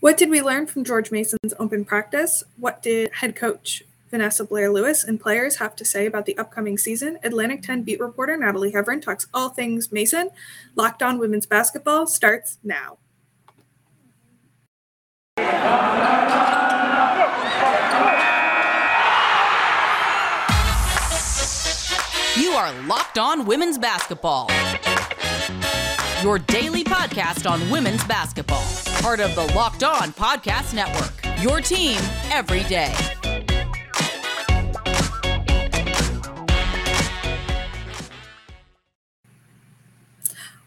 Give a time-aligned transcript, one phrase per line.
[0.00, 2.44] What did we learn from George Mason's open practice?
[2.58, 6.76] What did head coach Vanessa Blair Lewis and players have to say about the upcoming
[6.76, 7.18] season?
[7.24, 10.28] Atlantic 10 beat reporter Natalie Heavren talks all things Mason.
[10.74, 12.98] Locked on women's basketball starts now.
[22.36, 24.50] You are Locked On Women's Basketball.
[26.22, 28.62] Your daily podcast on women's basketball.
[29.06, 31.40] Part of the Locked On Podcast Network.
[31.40, 32.00] Your team
[32.32, 32.92] every day.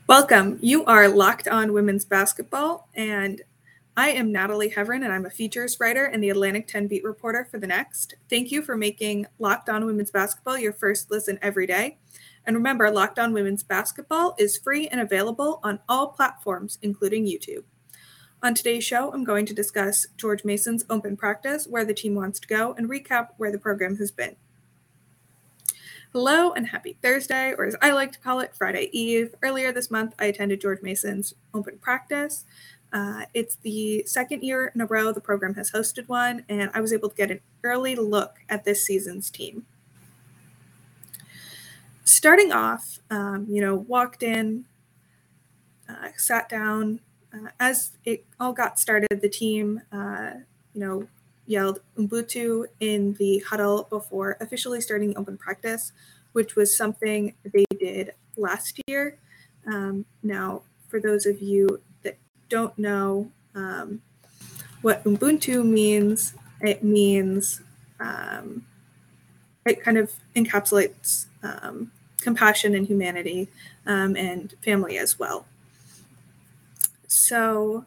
[0.07, 0.57] Welcome.
[0.61, 3.41] You are Locked On Women's Basketball, and
[3.97, 7.45] I am Natalie Heavren, and I'm a features writer and the Atlantic 10 beat reporter
[7.51, 8.13] for The Next.
[8.29, 11.97] Thank you for making Locked On Women's Basketball your first listen every day.
[12.45, 17.65] And remember, Locked On Women's Basketball is free and available on all platforms, including YouTube.
[18.41, 22.39] On today's show, I'm going to discuss George Mason's open practice, where the team wants
[22.39, 24.37] to go, and recap where the program has been.
[26.13, 29.35] Hello and happy Thursday, or as I like to call it, Friday Eve.
[29.43, 32.45] Earlier this month, I attended George Mason's open practice.
[32.93, 36.79] Uh, it's the second year in a row the program has hosted one, and I
[36.79, 39.65] was able to get an early look at this season's team.
[42.05, 44.63] Starting off, um, you know, walked in,
[45.89, 47.01] uh, sat down.
[47.33, 50.31] Uh, as it all got started, the team, uh,
[50.73, 51.07] you know,
[51.45, 55.91] yelled Ubuntu in the huddle before officially starting open practice,
[56.33, 59.17] which was something they did last year.
[59.65, 62.17] Um, now, for those of you that
[62.49, 64.01] don't know um,
[64.81, 67.61] what Ubuntu means, it means
[67.99, 68.65] um,
[69.65, 71.91] it kind of encapsulates um,
[72.21, 73.49] compassion and humanity
[73.85, 75.45] um, and family as well.
[77.19, 77.85] So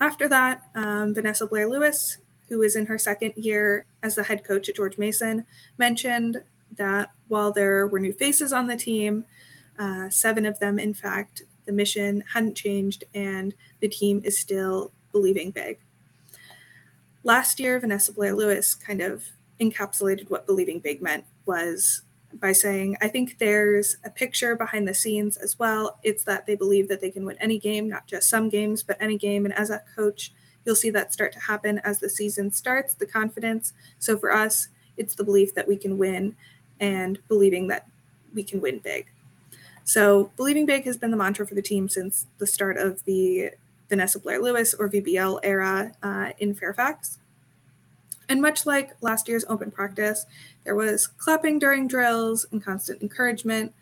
[0.00, 4.44] after that, um, Vanessa Blair Lewis, who is in her second year as the head
[4.44, 5.44] coach at George Mason,
[5.76, 6.42] mentioned
[6.76, 9.24] that while there were new faces on the team,
[9.78, 14.92] uh, seven of them, in fact, the mission hadn't changed and the team is still
[15.10, 15.78] believing big.
[17.24, 19.24] Last year, Vanessa Blair Lewis kind of
[19.60, 22.02] encapsulated what believing big meant was
[22.40, 25.98] by saying, I think there's a picture behind the scenes as well.
[26.02, 28.96] It's that they believe that they can win any game, not just some games, but
[29.00, 29.44] any game.
[29.44, 30.32] And as a coach,
[30.64, 33.72] you'll see that start to happen as the season starts, the confidence.
[33.98, 36.36] So for us, it's the belief that we can win
[36.80, 37.88] and believing that
[38.34, 39.06] we can win big.
[39.84, 43.50] So, believing big has been the mantra for the team since the start of the
[43.90, 47.18] Vanessa Blair Lewis or VBL era uh, in Fairfax.
[48.28, 50.26] And much like last year's open practice,
[50.64, 53.74] there was clapping during drills and constant encouragement.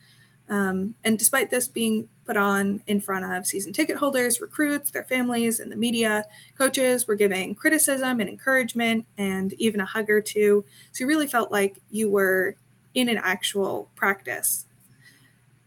[0.49, 5.05] Um, and despite this being put on in front of season ticket holders, recruits, their
[5.05, 6.25] families, and the media,
[6.59, 10.65] coaches were giving criticism and encouragement and even a hug or two.
[10.93, 12.57] So you really felt like you were
[12.95, 14.67] in an actual practice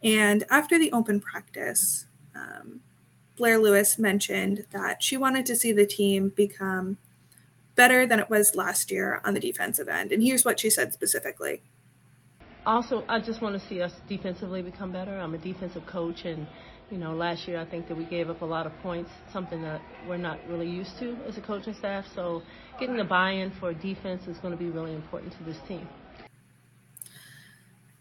[0.05, 2.05] and after the open practice,
[2.35, 2.81] um,
[3.37, 6.97] Blair Lewis mentioned that she wanted to see the team become
[7.75, 10.11] better than it was last year on the defensive end.
[10.11, 11.61] And here's what she said specifically.
[12.65, 15.17] Also, I just want to see us defensively become better.
[15.17, 16.47] I'm a defensive coach, and
[16.89, 19.61] you know, last year I think that we gave up a lot of points, something
[19.61, 22.05] that we're not really used to as a coaching staff.
[22.15, 22.41] So,
[22.79, 25.87] getting the buy-in for defense is going to be really important to this team.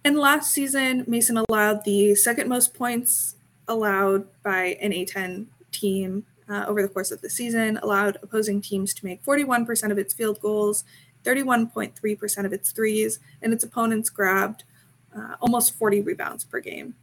[0.02, 3.36] And last season, Mason allowed the second most points
[3.66, 8.94] allowed by an A10 team uh, over the course of the season, allowed opposing teams
[8.94, 10.84] to make 41% of its field goals,
[11.24, 14.64] 31.3% of its threes, and its opponents grabbed
[15.16, 16.94] uh, almost 40 rebounds per game.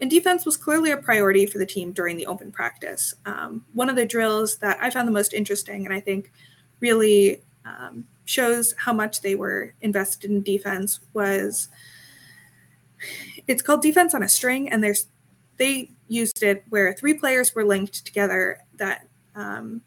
[0.00, 3.14] And defense was clearly a priority for the team during the open practice.
[3.26, 6.30] Um, one of the drills that I found the most interesting and I think
[6.80, 11.68] really um, shows how much they were invested in defense was
[13.46, 15.06] it's called defense on a string, and there's
[15.56, 19.82] they used it where three players were linked together that um,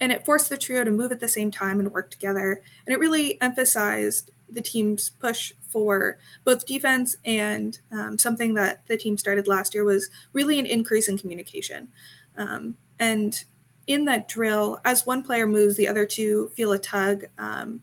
[0.00, 2.94] and it forced the trio to move at the same time and work together and
[2.94, 9.16] it really emphasized the team's push for both defense and um, something that the team
[9.16, 11.88] started last year was really an increase in communication
[12.36, 13.44] um, and
[13.86, 17.80] in that drill as one player moves the other two feel a tug um,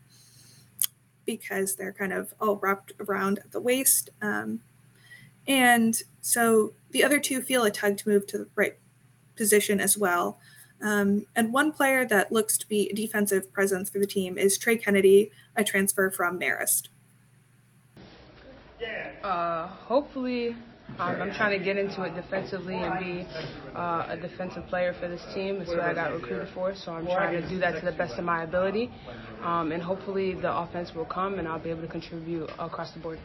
[1.28, 4.08] because they're kind of all wrapped around at the waist.
[4.22, 4.60] Um,
[5.46, 8.78] and so the other two feel a tug to move to the right
[9.38, 10.38] position as well.
[10.82, 14.58] Um, and one player that looks to be a defensive presence for the team is
[14.58, 16.88] Trey Kennedy, a transfer from Marist.
[19.22, 20.54] Uh, hopefully,
[20.98, 23.26] Um, I'm trying to get into it defensively and be
[23.76, 25.58] uh, a defensive player for this team.
[25.58, 26.74] That's what I got recruited for.
[26.74, 28.90] So I'm trying to do that to the best of my ability.
[29.42, 33.00] Um, and hopefully the offense will come and I'll be able to contribute across the
[33.00, 33.18] board.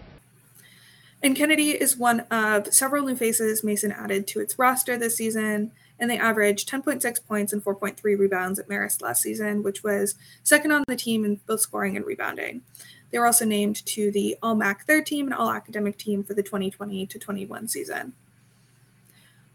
[1.24, 5.72] And Kennedy is one of several new faces Mason added to its roster this season,
[6.04, 10.74] and they averaged 10.6 points and 4.3 rebounds at Marist last season, which was second
[10.74, 12.62] on the team in both scoring and rebounding.
[13.10, 16.34] They were also named to the All MAC third team and All Academic team for
[16.34, 18.12] the 2020 to 21 season.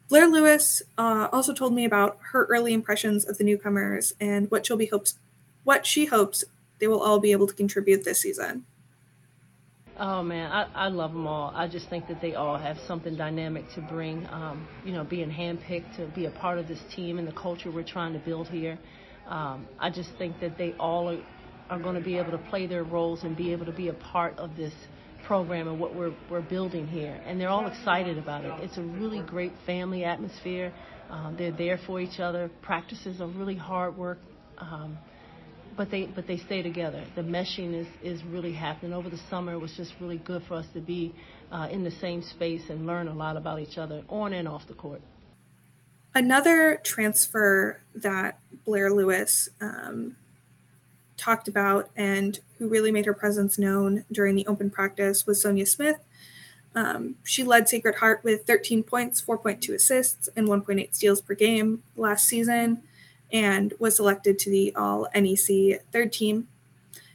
[0.08, 4.64] Blair Lewis uh, also told me about her early impressions of the newcomers and what
[4.64, 5.18] she'll be hopes
[5.64, 6.44] what she hopes
[6.78, 8.64] they will all be able to contribute this season.
[10.00, 11.52] Oh man, I, I love them all.
[11.52, 14.26] I just think that they all have something dynamic to bring.
[14.30, 17.72] Um, you know, being handpicked to be a part of this team and the culture
[17.72, 18.78] we're trying to build here.
[19.26, 21.20] Um, I just think that they all are,
[21.68, 23.92] are going to be able to play their roles and be able to be a
[23.92, 24.72] part of this
[25.26, 27.20] program and what we're, we're building here.
[27.26, 28.52] And they're all excited about it.
[28.62, 30.72] It's a really great family atmosphere.
[31.10, 32.50] Um, they're there for each other.
[32.62, 34.18] Practices are really hard work.
[34.58, 34.96] Um,
[35.78, 37.02] but they but they stay together.
[37.14, 38.92] The meshing is, is really happening.
[38.92, 41.14] Over the summer, it was just really good for us to be
[41.52, 44.66] uh, in the same space and learn a lot about each other on and off
[44.66, 45.00] the court.
[46.14, 50.16] Another transfer that Blair Lewis um,
[51.16, 55.64] talked about and who really made her presence known during the open practice was Sonia
[55.64, 55.98] Smith.
[56.74, 61.84] Um, she led Sacred Heart with 13 points, 4.2 assists, and 1.8 steals per game
[61.96, 62.82] last season,
[63.32, 66.48] and was selected to the All NEC third team.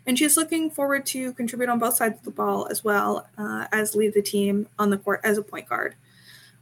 [0.06, 3.68] And she's looking forward to contribute on both sides of the ball as well uh,
[3.72, 5.96] as lead the team on the court as a point guard.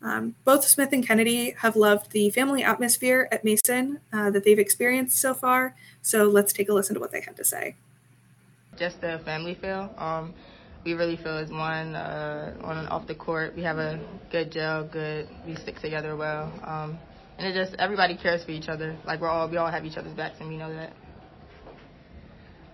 [0.03, 4.59] Um, both Smith and Kennedy have loved the family atmosphere at Mason uh, that they've
[4.59, 5.75] experienced so far.
[6.01, 7.75] So let's take a listen to what they had to say.
[8.77, 9.93] Just the family feel.
[9.97, 10.33] Um,
[10.83, 13.55] we really feel as one uh, on and off the court.
[13.55, 13.99] We have a
[14.31, 15.27] good gel, good.
[15.45, 16.97] We stick together well, um,
[17.41, 18.95] and it just everybody cares for each other.
[19.03, 20.93] Like we're all we all have each other's backs, and we know that.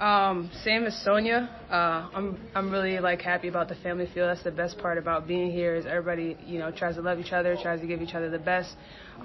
[0.04, 1.50] Um, same as Sonia.
[1.72, 4.28] Uh, I'm I'm really like happy about the family feel.
[4.28, 7.32] That's the best part about being here is everybody you know tries to love each
[7.32, 8.76] other, tries to give each other the best,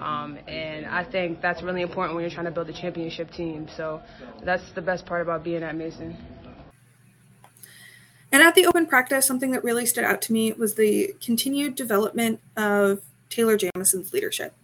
[0.01, 3.69] um, and I think that's really important when you're trying to build a championship team.
[3.77, 4.01] So
[4.45, 6.17] that's the best part about being at Mason.
[8.31, 11.75] And at the open practice, something that really stood out to me was the continued
[11.75, 14.55] development of Taylor Jameson's leadership.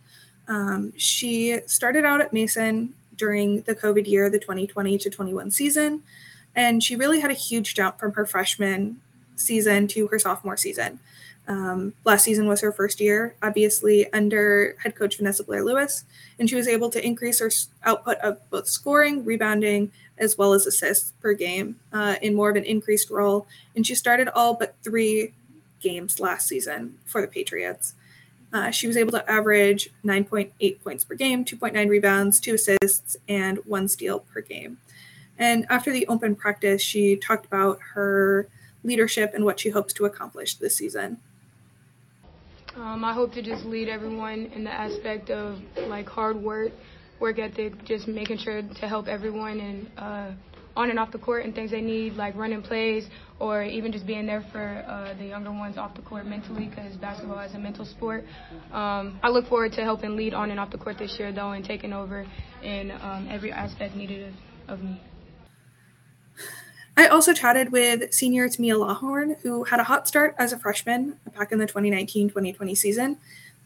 [0.48, 6.02] Um, she started out at Mason during the COVID year, the 2020 to 21 season.
[6.56, 9.00] And she really had a huge jump from her freshman
[9.36, 10.98] season to her sophomore season.
[11.46, 16.04] Um, last season was her first year, obviously, under head coach Vanessa Blair Lewis,
[16.38, 17.50] and she was able to increase her
[17.84, 22.56] output of both scoring, rebounding, as well as assists per game uh, in more of
[22.56, 23.46] an increased role.
[23.74, 25.32] And she started all but three
[25.80, 27.94] games last season for the Patriots.
[28.52, 33.58] Uh, she was able to average 9.8 points per game, 2.9 rebounds, two assists, and
[33.66, 34.78] one steal per game.
[35.38, 38.48] And after the open practice, she talked about her
[38.82, 41.18] leadership and what she hopes to accomplish this season.
[42.76, 46.72] Um, I hope to just lead everyone in the aspect of like hard work,
[47.18, 50.30] work ethic, just making sure to help everyone and uh,
[50.78, 53.08] on and off the court and things they need, like running plays
[53.40, 56.96] or even just being there for uh, the younger ones off the court mentally because
[56.96, 58.24] basketball is a mental sport.
[58.72, 61.50] Um, I look forward to helping lead on and off the court this year, though,
[61.50, 62.24] and taking over
[62.62, 64.32] in um, every aspect needed
[64.68, 65.00] of, of me.
[66.96, 71.18] I also chatted with senior Tamia Lawhorn, who had a hot start as a freshman
[71.36, 73.18] back in the 2019 2020 season,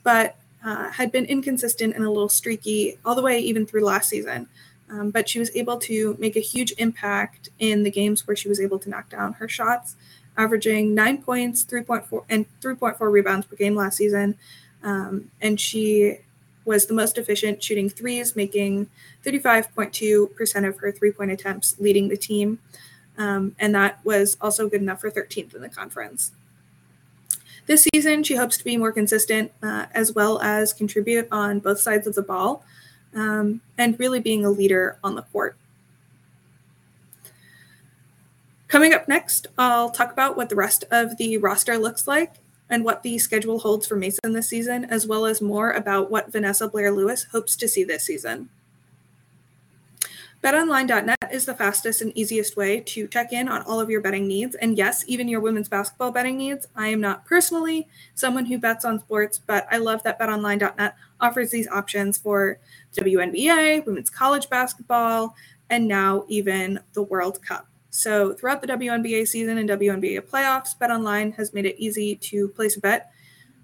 [0.03, 4.09] but uh, had been inconsistent and a little streaky all the way even through last
[4.09, 4.49] season.
[4.93, 8.49] Um, but she was able to make a huge impact in the games where she
[8.49, 9.97] was able to knock down her shots,
[10.37, 14.37] averaging nine points, 3.4 and 3.4 rebounds per game last season.
[14.83, 16.19] Um, and she
[16.67, 18.91] was the most efficient shooting threes, making
[19.25, 22.59] 35.2% of her three point attempts, leading the team.
[23.17, 26.33] Um, and that was also good enough for 13th in the conference.
[27.67, 31.81] This season, she hopes to be more consistent uh, as well as contribute on both
[31.81, 32.65] sides of the ball
[33.15, 35.57] um, and really being a leader on the court.
[38.69, 42.35] Coming up next, I'll talk about what the rest of the roster looks like
[42.71, 46.33] and what the schedule holds for Mason this season, as well as more about what
[46.33, 48.49] Vanessa Blair Lewis hopes to see this season.
[50.43, 54.29] BetOnline.net is the fastest and easiest way to check in on all of your betting
[54.29, 54.55] needs.
[54.57, 56.67] And yes, even your women's basketball betting needs.
[56.77, 61.51] I am not personally someone who bets on sports, but I love that BetOnline.net offers
[61.51, 62.59] these options for
[62.97, 65.35] WNBA, women's college basketball,
[65.71, 67.67] and now even the World Cup.
[67.91, 72.77] So throughout the WNBA season and WNBA playoffs, BetOnline has made it easy to place
[72.77, 73.13] a bet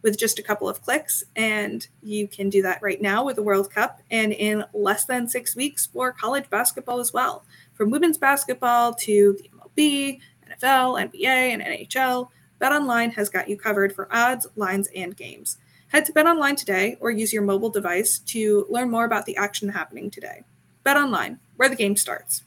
[0.03, 1.25] with just a couple of clicks.
[1.37, 5.29] And you can do that right now with the World Cup and in less than
[5.29, 7.45] six weeks for college basketball as well.
[7.75, 12.29] From women's basketball to the MLB, NFL, NBA, and NHL,
[12.61, 15.59] BetOnline has got you covered for odds, lines, and games.
[15.89, 19.69] Head to BetOnline today or use your mobile device to learn more about the action
[19.69, 20.43] happening today.
[20.85, 22.43] BetOnline, where the game starts.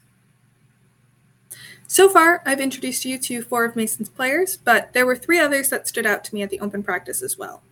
[1.92, 5.68] So far, I've introduced you to four of Mason's players, but there were three others
[5.68, 7.62] that stood out to me at the open practice as well.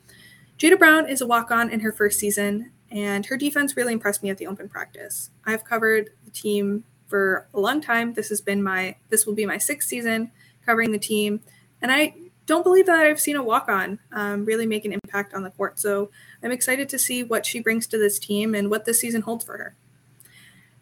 [0.58, 4.22] Jada Brown is a walk on in her first season, and her defense really impressed
[4.22, 5.30] me at the open practice.
[5.46, 8.12] I've covered the team for a long time.
[8.12, 10.32] This has been my this will be my sixth season
[10.66, 11.40] covering the team,
[11.80, 12.12] and I
[12.44, 15.50] don't believe that I've seen a walk on um, really make an impact on the
[15.50, 15.78] court.
[15.78, 16.10] So
[16.42, 19.46] I'm excited to see what she brings to this team and what this season holds
[19.46, 19.76] for her.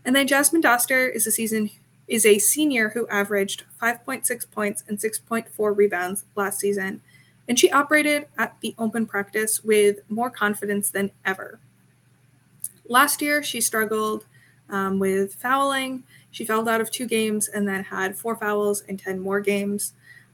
[0.04, 1.70] And then Jasmine Doster is a season
[2.08, 7.02] is a senior who averaged 5.6 points and 6.4 rebounds last season,
[7.46, 11.60] and she operated at the open practice with more confidence than ever.
[12.88, 14.24] Last year, she struggled
[14.70, 16.04] um, with fouling.
[16.30, 19.92] She fouled out of two games and then had four fouls in 10 more games.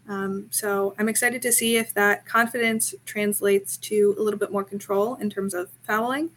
[0.08, 4.64] Um, so I'm excited to see if that confidence translates to a little bit more
[4.64, 6.30] control in terms of fouling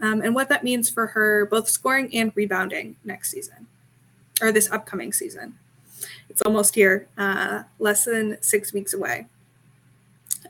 [0.00, 3.68] um, and what that means for her both scoring and rebounding next season
[4.42, 5.58] or this upcoming season.
[6.28, 9.26] It's almost here, uh, less than six weeks away.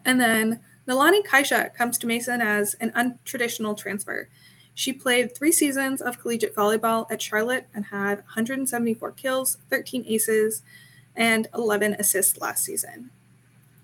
[0.04, 4.28] And then Nalani Kaisha comes to Mason as an untraditional transfer.
[4.74, 10.62] She played three seasons of collegiate volleyball at Charlotte and had 174 kills, 13 aces,
[11.14, 13.10] and 11 assists last season.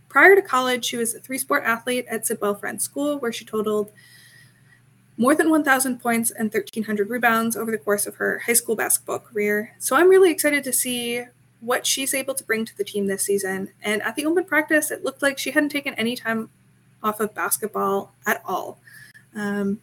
[0.09, 3.45] Prior to college, she was a three sport athlete at Sidwell Friends School, where she
[3.45, 3.93] totaled
[5.19, 9.19] more than 1,000 points and 1,300 rebounds over the course of her high school basketball
[9.19, 9.75] career.
[9.81, 11.25] So I'm really excited to see
[11.61, 13.71] what she's able to bring to the team this season.
[13.83, 16.51] And at the open practice, it looked like she hadn't taken any time
[17.03, 18.79] off of basketball at all.
[19.35, 19.81] Um,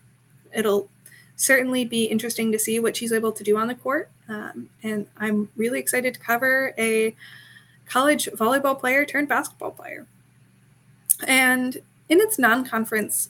[0.53, 0.89] it'll
[1.35, 4.09] certainly be interesting to see what she's able to do on the court.
[4.29, 7.13] Um, and I'm really excited to cover a
[7.85, 10.07] college volleyball player turned basketball player.
[11.27, 11.77] And
[12.07, 13.29] in its non conference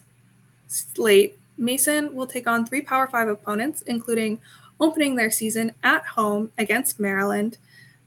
[0.67, 4.39] slate, Mason will take on three Power Five opponents, including
[4.79, 7.57] opening their season at home against Maryland.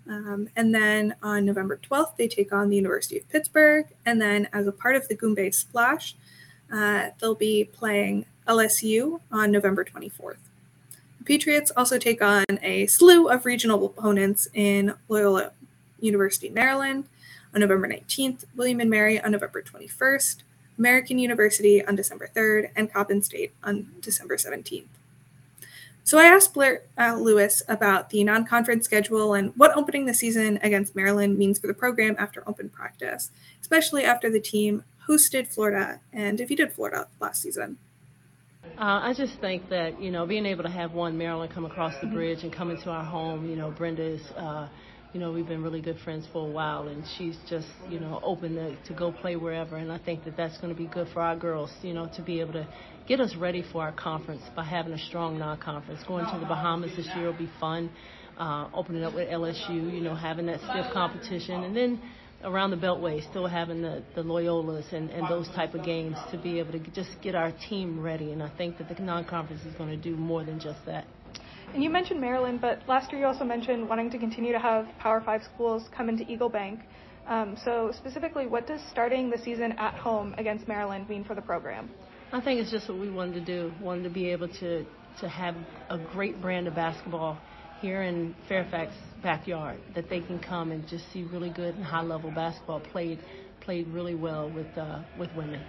[0.09, 3.87] Um, and then on November 12th, they take on the University of Pittsburgh.
[4.07, 6.17] And then, as a part of the Goombay Splash,
[6.73, 10.37] uh, they'll be playing LSU on November 24th.
[11.19, 15.53] The Patriots also take on a slew of regional opponents in Loyola
[16.01, 17.05] University, Maryland
[17.55, 20.43] on November 19th, William and Mary on November 21st,
[20.79, 24.85] American University on December 3rd, and Coppin State on December 17th.
[26.05, 30.15] So I asked Blair uh, Lewis about the non conference schedule and what opening the
[30.15, 33.31] season against Maryland means for the program after open practice,
[33.61, 37.77] especially after the team hosted Florida and defeated Florida last season.
[38.79, 41.99] Uh, I just think that you know being able to have one Maryland come across
[42.01, 44.69] the bridge and come into our home, you know, Brenda's uh,
[45.13, 48.21] you know, we've been really good friends for a while, and she's just, you know,
[48.23, 49.77] open to, to go play wherever.
[49.77, 52.23] And I think that that's going to be good for our girls, you know, to
[52.23, 52.69] be able to
[53.07, 56.03] get us ready for our conference by having a strong non-conference.
[56.07, 57.91] Going to the Bahamas this year will be fun.
[58.37, 62.01] Uh, opening up with LSU, you know, having that stiff competition, and then
[62.45, 66.39] around the Beltway, still having the, the Loyolas and, and those type of games to
[66.39, 68.31] be able to just get our team ready.
[68.31, 71.07] And I think that the non-conference is going to do more than just that.
[71.75, 74.87] And you mentioned Maryland, but last year you also mentioned wanting to continue to have
[74.99, 76.81] Power Five schools come into Eagle Bank.
[77.27, 81.43] Um, so specifically, what does starting the season at home against Maryland mean for the
[81.43, 81.91] program?
[82.33, 83.73] I think it's just what we wanted to do.
[83.81, 84.87] Wanted to be able to
[85.21, 85.57] to have
[85.91, 87.39] a great brand of basketball
[87.81, 92.03] here in Fairfax backyard that they can come and just see really good and high
[92.03, 93.19] level basketball played
[93.61, 95.61] played really well with uh, with women.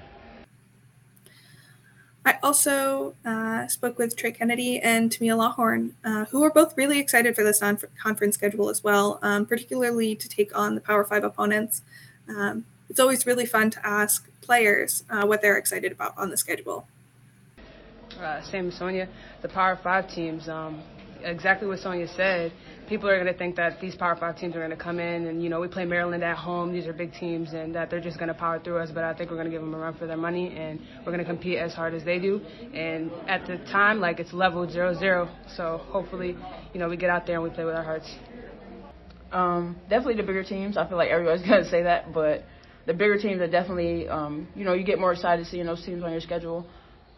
[2.25, 6.99] I also uh, spoke with Trey Kennedy and Tamia Lawhorn, uh, who are both really
[6.99, 11.23] excited for this non-conference schedule as well, um, particularly to take on the Power Five
[11.23, 11.81] opponents.
[12.27, 16.37] Um, it's always really fun to ask players uh, what they're excited about on the
[16.37, 16.87] schedule.
[18.19, 19.07] Uh, same as Sonia,
[19.41, 20.49] the Power Five teams.
[20.49, 20.81] Um,
[21.23, 22.51] exactly what Sonia said
[22.89, 25.27] people are going to think that these Power Five teams are going to come in
[25.27, 26.73] and, you know, we play Maryland at home.
[26.73, 28.89] These are big teams and that they're just going to power through us.
[28.91, 31.11] But I think we're going to give them a run for their money and we're
[31.11, 32.41] going to compete as hard as they do.
[32.73, 35.29] And at the time, like, it's level zero zero.
[35.55, 36.35] So hopefully,
[36.73, 38.11] you know, we get out there and we play with our hearts.
[39.31, 40.75] Um, definitely the bigger teams.
[40.75, 42.11] I feel like everybody's going to say that.
[42.11, 42.43] But
[42.87, 46.03] the bigger teams are definitely, um, you know, you get more excited seeing those teams
[46.03, 46.65] on your schedule.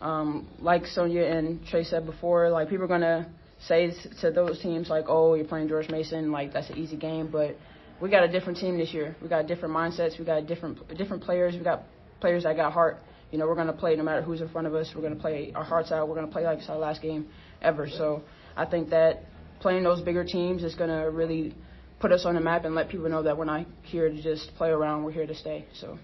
[0.01, 3.25] Um, like Sonia and Trey said before, like, people are going to–
[3.67, 7.29] say to those teams like, oh, you're playing George Mason, like that's an easy game,
[7.31, 7.55] but
[8.01, 9.15] we got a different team this year.
[9.21, 10.17] We got different mindsets.
[10.17, 11.53] We got different different players.
[11.53, 11.83] We got
[12.19, 12.97] players that got heart.
[13.31, 14.91] you know, we're to play no matter who's in front of us.
[14.95, 16.09] We're to play our hearts out.
[16.09, 17.27] We're to play like it's our last game
[17.61, 17.87] ever.
[17.87, 18.23] So
[18.57, 19.23] I think that
[19.59, 21.55] playing those bigger teams is to really
[21.99, 24.51] put us on the map and let people know that we're not here to just
[24.55, 25.03] play around.
[25.03, 25.65] We're here to stay.
[25.79, 25.99] So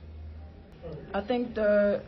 [1.14, 2.04] I think the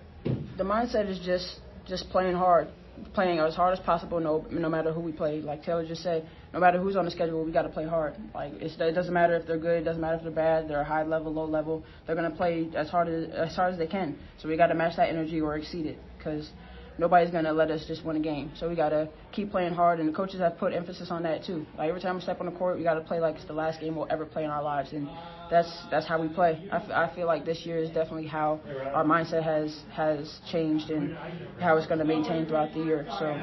[0.57, 2.67] the mindset is just just playing hard,
[3.13, 4.19] playing as hard as possible.
[4.19, 5.41] No, no matter who we play.
[5.41, 8.15] Like Taylor just said, no matter who's on the schedule, we got to play hard.
[8.33, 10.69] Like it doesn't matter if they're good, it doesn't matter if they're bad.
[10.69, 11.83] They're high level, low level.
[12.05, 14.17] They're gonna play as hard as as hard as they can.
[14.39, 16.49] So we got to match that energy or exceed it because
[16.97, 18.51] nobody's gonna let us just win a game.
[18.55, 21.65] So we gotta keep playing hard, and the coaches have put emphasis on that too.
[21.77, 23.79] Like every time we step on the court, we gotta play like it's the last
[23.79, 25.07] game we'll ever play in our lives, and
[25.49, 26.67] that's that's how we play.
[26.71, 28.59] I, f- I feel like this year is definitely how
[28.93, 31.17] our mindset has has changed and
[31.59, 33.07] how it's gonna maintain throughout the year.
[33.17, 33.35] So.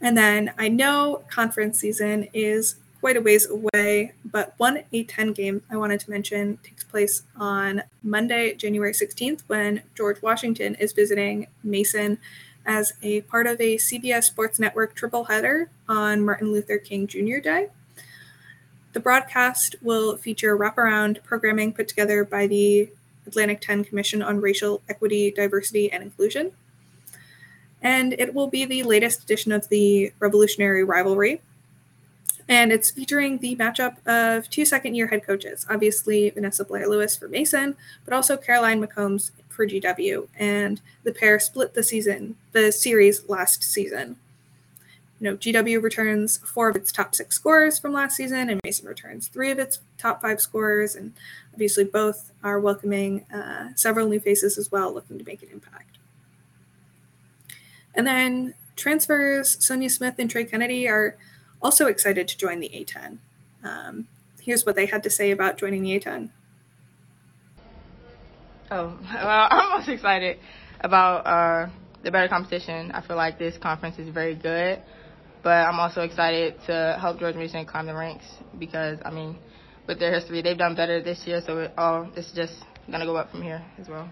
[0.00, 5.62] And then I know conference season is quite a ways away, but one A10 game
[5.70, 11.46] I wanted to mention takes place on Monday, January 16th, when George Washington is visiting
[11.62, 12.18] Mason
[12.64, 17.38] as a part of a CBS Sports Network triple header on Martin Luther King Jr.
[17.38, 17.68] Day.
[18.92, 22.90] The broadcast will feature wraparound programming put together by the
[23.26, 26.52] Atlantic 10 Commission on Racial Equity, Diversity, and Inclusion.
[27.80, 31.40] And it will be the latest edition of the Revolutionary Rivalry,
[32.48, 37.16] and it's featuring the matchup of two second year head coaches, obviously Vanessa Blair Lewis
[37.16, 40.28] for Mason, but also Caroline McCombs for GW.
[40.38, 44.16] And the pair split the season, the series last season.
[45.22, 48.88] You know, GW returns four of its top six scorers from last season, and Mason
[48.88, 50.96] returns three of its top five scorers.
[50.96, 51.12] And
[51.52, 55.98] obviously, both are welcoming uh, several new faces as well, looking to make an impact.
[57.94, 61.16] And then transfers Sonia Smith and Trey Kennedy are
[61.62, 63.18] also excited to join the A10.
[63.62, 64.08] Um,
[64.40, 66.30] here's what they had to say about joining the A10.
[68.72, 70.40] Oh, well, I'm most excited
[70.80, 71.70] about uh,
[72.02, 72.90] the better competition.
[72.90, 74.82] I feel like this conference is very good,
[75.42, 78.24] but I'm also excited to help George Mason climb the ranks
[78.58, 79.38] because, I mean,
[79.86, 82.54] with their history, they've done better this year, so it, oh, it's just
[82.86, 84.10] going to go up from here as well.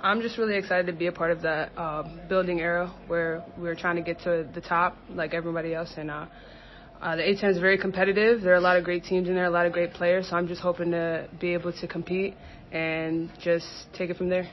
[0.00, 3.74] I'm just really excited to be a part of that uh, building era where we're
[3.74, 6.26] trying to get to the top like everybody else, and uh,
[7.00, 8.42] uh, the A10 is very competitive.
[8.42, 10.30] There are a lot of great teams in there, a lot of great players.
[10.30, 12.34] So I'm just hoping to be able to compete
[12.72, 14.48] and just take it from there.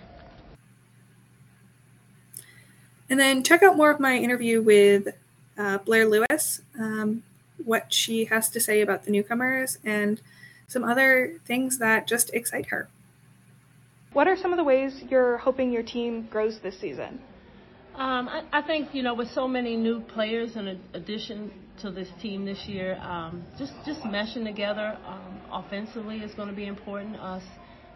[3.10, 5.08] And then check out more of my interview with
[5.58, 7.24] uh, Blair Lewis, um,
[7.64, 10.22] what she has to say about the newcomers, and
[10.68, 12.88] some other things that just excite her.
[14.14, 17.20] What are some of the ways you're hoping your team grows this season?
[17.96, 22.08] Um, I, I, think you know with so many new players in addition to this
[22.22, 27.16] team this year, um, just just meshing together um, offensively is going to be important.
[27.18, 27.44] Us,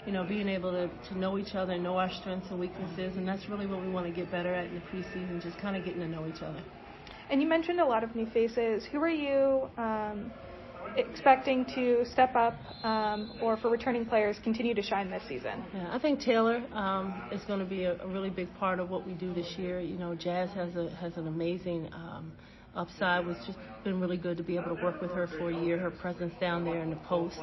[0.05, 3.27] you know, being able to, to know each other, know our strengths and weaknesses, and
[3.27, 5.41] that's really what we want to get better at in the preseason.
[5.41, 6.61] Just kind of getting to know each other.
[7.29, 8.85] And you mentioned a lot of new faces.
[8.91, 9.69] Who are you?
[9.77, 10.31] Um,
[10.95, 15.63] expecting to step up um, or for returning players continue to shine this season?
[15.73, 18.89] Yeah, I think Taylor um, is going to be a, a, really big part of
[18.89, 19.79] what we do this year.
[19.79, 22.31] You know, Jazz has a has an amazing um,
[22.75, 23.27] upside.
[23.27, 25.77] It's just been really good to be able to work with her for a year.
[25.77, 27.39] Her presence down there in the post.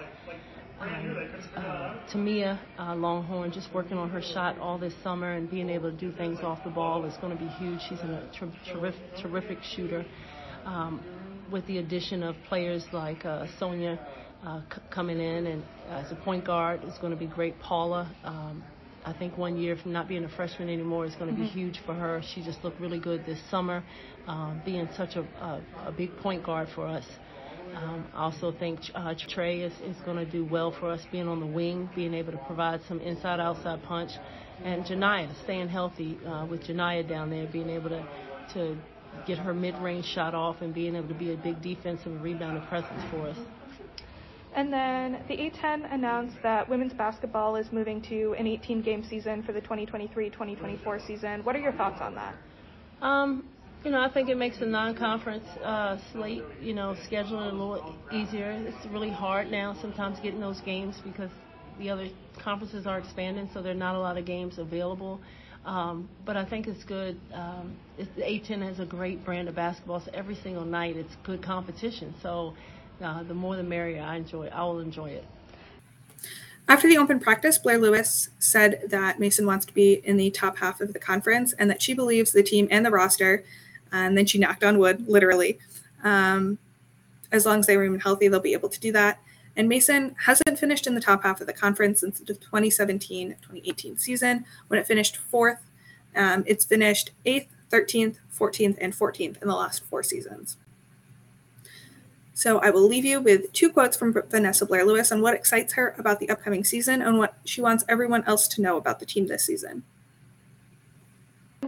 [0.85, 1.16] Um,
[1.57, 5.90] uh, Tamia uh, Lawhorn just working on her shot all this summer and being able
[5.90, 7.81] to do things off the ball is going to be huge.
[7.88, 10.05] She's a ter- terrific, terrific shooter.
[10.66, 11.01] Um,
[11.51, 13.99] with the addition of players like uh, Sonia
[14.44, 17.59] uh, c- coming in and as a point guard is going to be great.
[17.61, 18.62] Paula, um,
[19.05, 21.44] I think one year from not being a freshman anymore is going to mm-hmm.
[21.44, 22.23] be huge for her.
[22.35, 23.83] She just looked really good this summer,
[24.27, 27.05] um, being such a, a, a big point guard for us.
[27.74, 31.28] Um, I also think uh, Trey is, is going to do well for us being
[31.28, 34.10] on the wing, being able to provide some inside outside punch.
[34.62, 38.06] And Janiyah, staying healthy uh, with Janiyah down there, being able to,
[38.54, 38.76] to
[39.26, 43.02] get her mid-range shot off and being able to be a big defensive and presence
[43.10, 43.38] for us.
[44.54, 49.52] And then the A10 announced that women's basketball is moving to an 18-game season for
[49.52, 51.44] the 2023-2024 season.
[51.44, 52.37] What are your thoughts on that?
[53.02, 53.44] Um,
[53.85, 57.94] you know, I think it makes the non-conference uh, slate, you know, scheduling a little
[58.11, 58.51] easier.
[58.66, 61.31] It's really hard now sometimes getting those games because
[61.79, 65.20] the other conferences are expanding, so there are not a lot of games available.
[65.66, 67.18] Um, but I think it's good.
[67.33, 71.16] Um, it's, the A10 has a great brand of basketball, so every single night it's
[71.25, 72.14] good competition.
[72.23, 72.55] So
[73.03, 74.03] uh, the more the merrier.
[74.03, 74.49] I enjoy.
[74.49, 75.25] I will enjoy it.
[76.66, 80.59] After the open practice, Blair Lewis said that Mason wants to be in the top
[80.59, 83.44] half of the conference and that she believes the team and the roster,
[83.94, 85.59] and then she knocked on wood, literally,
[86.02, 86.59] um,
[87.33, 89.18] as long as they remain healthy, they'll be able to do that.
[89.57, 93.98] And Mason hasn't finished in the top half of the conference since the 2017 2018
[93.98, 95.61] season when it finished fourth.
[96.16, 100.57] Um, it's finished eighth, 13th, 14th, and 14th in the last four seasons.
[102.35, 105.74] So I will leave you with two quotes from Vanessa Blair Lewis on what excites
[105.74, 109.07] her about the upcoming season and what she wants everyone else to know about the
[109.07, 109.85] team this season.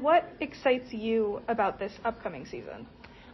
[0.03, 2.87] What excites you about this upcoming season?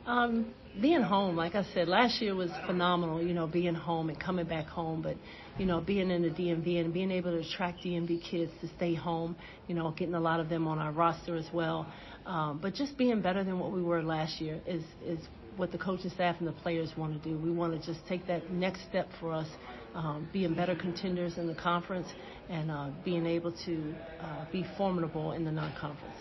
[0.06, 4.18] Um, being home, like I said, last year was phenomenal, you know, being home and
[4.18, 5.02] coming back home.
[5.02, 5.16] But,
[5.58, 8.94] you know, being in the DMV and being able to attract DMV kids to stay
[8.94, 9.36] home,
[9.68, 11.86] you know, getting a lot of them on our roster as well.
[12.26, 15.18] Um, but just being better than what we were last year is, is
[15.56, 17.36] what the coaching staff and the players want to do.
[17.36, 19.48] We want to just take that next step for us,
[19.94, 22.06] um, being better contenders in the conference
[22.48, 26.16] and uh, being able to uh, be formidable in the non-conference.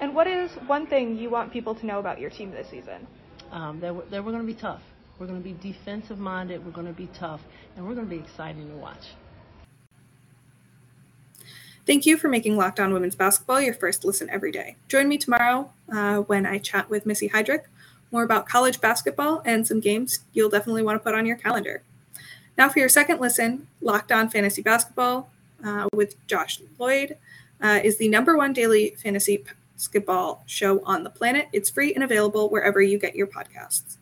[0.00, 3.06] And what is one thing you want people to know about your team this season?
[3.50, 4.82] Um, that, we're, that we're going to be tough.
[5.18, 6.64] We're going to be defensive minded.
[6.64, 7.40] We're going to be tough,
[7.76, 9.14] and we're going to be exciting to watch.
[11.86, 14.76] Thank you for making Locked On Women's Basketball your first listen every day.
[14.88, 17.62] Join me tomorrow uh, when I chat with Missy Heidrich
[18.10, 21.82] more about college basketball and some games you'll definitely want to put on your calendar.
[22.56, 25.28] Now, for your second listen, Locked On Fantasy Basketball
[25.64, 27.16] uh, with Josh Lloyd
[27.60, 29.44] uh, is the number one daily fantasy
[29.76, 31.48] basketball show on the planet.
[31.52, 33.98] It's free and available wherever you get your podcasts.